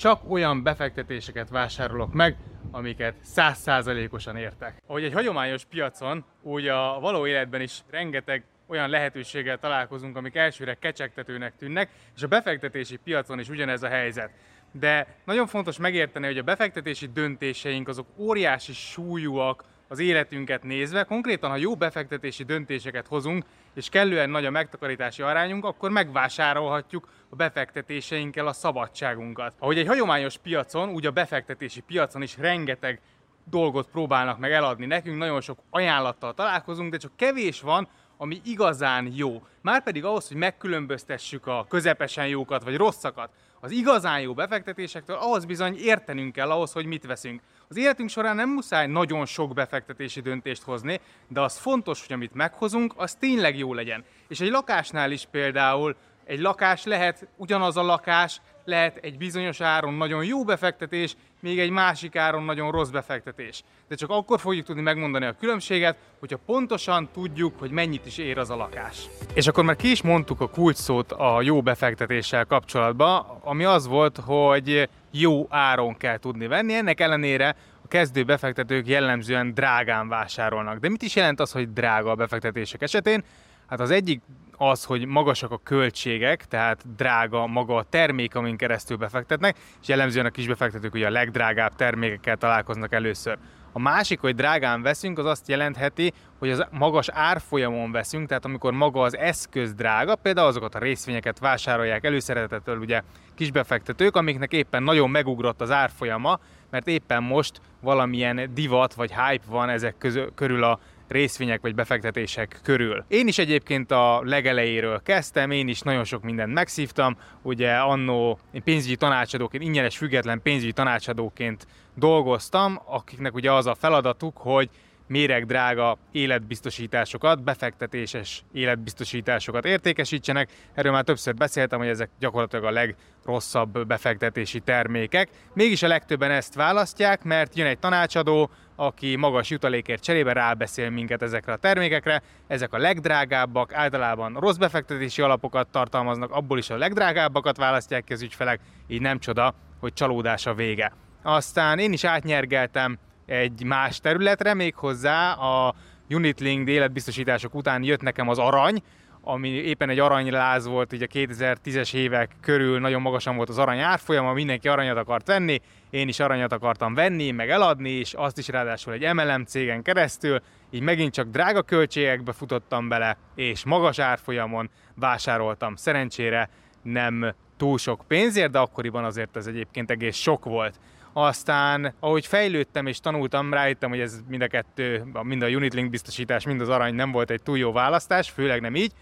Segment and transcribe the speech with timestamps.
[0.00, 2.36] csak olyan befektetéseket vásárolok meg,
[2.70, 4.82] amiket százszázalékosan értek.
[4.86, 10.74] Ahogy egy hagyományos piacon, úgy a való életben is rengeteg olyan lehetőséggel találkozunk, amik elsőre
[10.74, 14.30] kecsegtetőnek tűnnek, és a befektetési piacon is ugyanez a helyzet.
[14.72, 21.04] De nagyon fontos megérteni, hogy a befektetési döntéseink azok óriási súlyúak az életünket nézve.
[21.04, 23.44] Konkrétan, ha jó befektetési döntéseket hozunk,
[23.74, 29.54] és kellően nagy a megtakarítási arányunk, akkor megvásárolhatjuk a befektetéseinkkel a szabadságunkat.
[29.58, 33.00] Ahogy egy hagyományos piacon, úgy a befektetési piacon is rengeteg
[33.44, 39.12] dolgot próbálnak meg eladni nekünk, nagyon sok ajánlattal találkozunk, de csak kevés van, ami igazán
[39.14, 39.42] jó.
[39.60, 43.30] Márpedig ahhoz, hogy megkülönböztessük a közepesen jókat vagy rosszakat,
[43.60, 47.40] az igazán jó befektetésektől, ahhoz bizony értenünk kell ahhoz, hogy mit veszünk.
[47.68, 52.34] Az életünk során nem muszáj nagyon sok befektetési döntést hozni, de az fontos, hogy amit
[52.34, 54.04] meghozunk, az tényleg jó legyen.
[54.28, 59.94] És egy lakásnál is például egy lakás lehet ugyanaz a lakás, lehet egy bizonyos áron
[59.94, 63.62] nagyon jó befektetés, még egy másik áron nagyon rossz befektetés.
[63.88, 68.38] De csak akkor fogjuk tudni megmondani a különbséget, hogyha pontosan tudjuk, hogy mennyit is ér
[68.38, 69.04] az a lakás.
[69.34, 74.18] És akkor már ki is mondtuk a kulcsszót a jó befektetéssel kapcsolatban, ami az volt,
[74.24, 76.74] hogy jó áron kell tudni venni.
[76.74, 80.78] Ennek ellenére a kezdő befektetők jellemzően drágán vásárolnak.
[80.78, 83.24] De mit is jelent az, hogy drága a befektetések esetén?
[83.70, 84.20] Hát az egyik
[84.56, 90.26] az, hogy magasak a költségek, tehát drága maga a termék, amin keresztül befektetnek, és jellemzően
[90.26, 93.38] a kisbefektetők ugye a legdrágább termékekkel találkoznak először.
[93.72, 98.72] A másik, hogy drágán veszünk, az azt jelentheti, hogy az magas árfolyamon veszünk, tehát amikor
[98.72, 103.02] maga az eszköz drága, például azokat a részvényeket vásárolják előszeretettől ugye
[103.34, 106.38] kisbefektetők, amiknek éppen nagyon megugrott az árfolyama,
[106.70, 110.80] mert éppen most valamilyen divat vagy hype van ezek közül, körül a
[111.10, 113.04] részvények vagy befektetések körül.
[113.08, 118.62] Én is egyébként a legelejéről kezdtem, én is nagyon sok mindent megszívtam, ugye annó én
[118.62, 124.70] pénzügyi tanácsadóként, ingyenes független pénzügyi tanácsadóként dolgoztam, akiknek ugye az a feladatuk, hogy
[125.10, 130.50] méreg drága életbiztosításokat, befektetéses életbiztosításokat értékesítsenek.
[130.74, 135.28] Erről már többször beszéltem, hogy ezek gyakorlatilag a legrosszabb befektetési termékek.
[135.52, 141.22] Mégis a legtöbben ezt választják, mert jön egy tanácsadó, aki magas jutalékért cserébe rábeszél minket
[141.22, 142.22] ezekre a termékekre.
[142.46, 148.22] Ezek a legdrágábbak, általában rossz befektetési alapokat tartalmaznak, abból is a legdrágábbakat választják ki az
[148.22, 150.92] ügyfelek, így nem csoda, hogy csalódás a vége.
[151.22, 152.98] Aztán én is átnyergeltem
[153.30, 155.74] egy más területre, még hozzá a
[156.08, 158.82] Unit Link életbiztosítások után jött nekem az arany,
[159.22, 163.78] ami éppen egy aranyláz volt, így a 2010-es évek körül nagyon magasan volt az arany
[163.78, 168.48] árfolyama, mindenki aranyat akart venni, én is aranyat akartam venni, meg eladni, és azt is
[168.48, 170.40] ráadásul egy MLM cégen keresztül,
[170.70, 175.76] így megint csak drága költségekbe futottam bele, és magas árfolyamon vásároltam.
[175.76, 176.48] Szerencsére
[176.82, 180.80] nem túl sok pénzért, de akkoriban azért ez egyébként egész sok volt.
[181.12, 186.46] Aztán, ahogy fejlődtem és tanultam, rájöttem, hogy ez mind a kettő, mind a Unitlink biztosítás,
[186.46, 188.92] mind az arany nem volt egy túl jó választás, főleg nem így,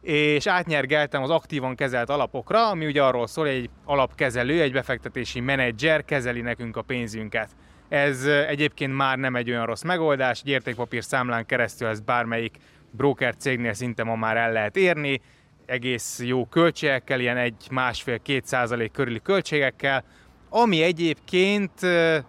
[0.00, 5.40] és átnyergeltem az aktívan kezelt alapokra, ami ugye arról szól, hogy egy alapkezelő, egy befektetési
[5.40, 7.50] menedzser kezeli nekünk a pénzünket.
[7.88, 12.56] Ez egyébként már nem egy olyan rossz megoldás, egy értékpapír számlán keresztül ez bármelyik
[12.90, 15.20] broker cégnél szinte ma már el lehet érni,
[15.66, 20.04] egész jó költségekkel, ilyen egy másfél-két százalék körüli költségekkel,
[20.48, 21.80] ami egyébként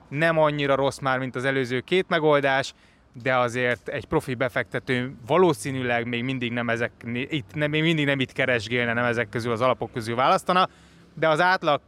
[0.09, 2.73] nem annyira rossz már, mint az előző két megoldás,
[3.21, 8.19] de azért egy profi befektető valószínűleg még mindig nem ezek, itt nem, még mindig nem
[8.19, 10.69] itt keresgélne, nem ezek közül az alapok közül választana,
[11.13, 11.81] de az átlag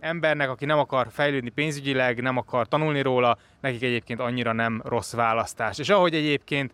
[0.00, 5.12] embernek, aki nem akar fejlődni pénzügyileg, nem akar tanulni róla, nekik egyébként annyira nem rossz
[5.14, 5.78] választás.
[5.78, 6.72] És ahogy egyébként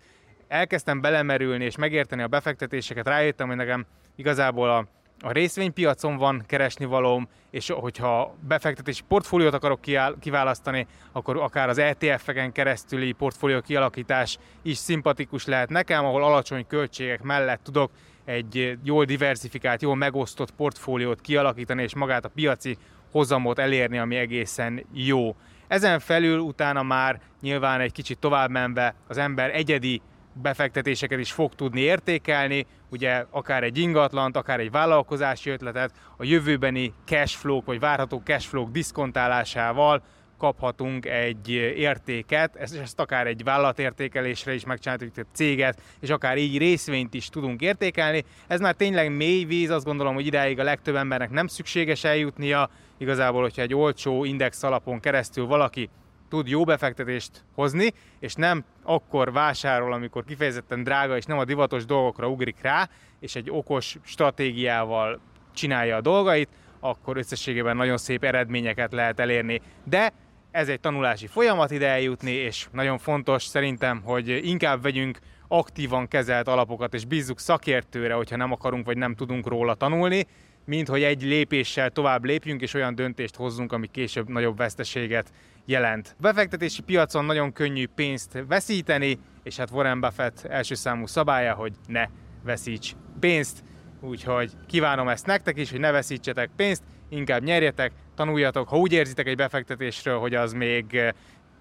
[0.49, 3.87] elkezdtem belemerülni és megérteni a befektetéseket, rájöttem, hogy nekem
[4.19, 4.87] igazából a
[5.21, 9.81] a részvénypiacon van keresni valóm, és hogyha befektetési portfóliót akarok
[10.21, 17.23] kiválasztani, akkor akár az ETF-eken keresztüli portfólió kialakítás is szimpatikus lehet nekem, ahol alacsony költségek
[17.23, 17.91] mellett tudok
[18.25, 22.77] egy jól diversifikált, jól megosztott portfóliót kialakítani, és magát a piaci
[23.11, 25.37] hozamot elérni, ami egészen jó.
[25.69, 30.03] Ezen felül utána már nyilván egy kicsit tovább menve az ember egyedi
[30.43, 36.93] befektetéseket is fog tudni értékelni, ugye akár egy ingatlant, akár egy vállalkozási ötletet, a jövőbeni
[37.05, 40.03] cashflow vagy várható cashflow diszkontálásával
[40.39, 46.59] kaphatunk egy értéket, ezt, ezt akár egy vállalatértékelésre is megcsináltuk, egy céget, és akár így
[46.59, 48.25] részvényt is tudunk értékelni.
[48.47, 52.71] Ez már tényleg mély víz, azt gondolom, hogy idáig a legtöbb embernek nem szükséges eljutnia,
[52.99, 55.89] igazából, hogyha egy olcsó index alapon keresztül valaki
[56.29, 61.85] tud jó befektetést hozni, és nem akkor vásárol, amikor kifejezetten drága, és nem a divatos
[61.85, 62.89] dolgokra ugrik rá,
[63.21, 65.21] és egy okos stratégiával
[65.55, 66.49] csinálja a dolgait,
[66.81, 69.61] akkor összességében nagyon szép eredményeket lehet elérni.
[69.85, 70.13] De
[70.51, 76.49] ez egy tanulási folyamat ide eljutni, és nagyon fontos szerintem, hogy inkább vegyünk aktívan kezelt
[76.49, 80.27] alapokat, és bízzuk szakértőre, hogyha nem akarunk, vagy nem tudunk róla tanulni,
[80.69, 85.31] mint hogy egy lépéssel tovább lépjünk, és olyan döntést hozzunk, ami később nagyobb veszteséget
[85.65, 86.15] jelent.
[86.19, 91.73] A befektetési piacon nagyon könnyű pénzt veszíteni, és hát Warren Buffett első számú szabálya, hogy
[91.87, 92.07] ne
[92.45, 93.65] veszíts pénzt.
[94.01, 98.69] Úgyhogy kívánom ezt nektek is, hogy ne veszítsetek pénzt, inkább nyerjetek, tanuljatok.
[98.69, 101.01] Ha úgy érzitek egy befektetésről, hogy az még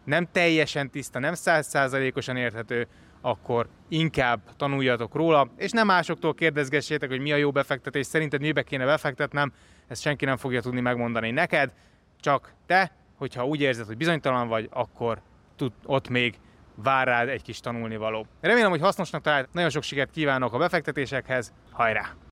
[0.03, 2.87] nem teljesen tiszta, nem százszázalékosan érthető,
[3.21, 8.63] akkor inkább tanuljatok róla, és nem másoktól kérdezgessétek, hogy mi a jó befektetés, szerinted mibe
[8.63, 9.53] kéne befektetnem,
[9.87, 11.71] ezt senki nem fogja tudni megmondani neked,
[12.19, 15.21] csak te, hogyha úgy érzed, hogy bizonytalan vagy, akkor
[15.55, 16.39] tud, ott még
[16.75, 18.25] vár rád egy kis tanulnivaló.
[18.41, 22.26] Remélem, hogy hasznosnak talált, nagyon sok sikert kívánok a befektetésekhez, hajrá!